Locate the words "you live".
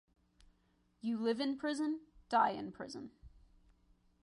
0.99-1.39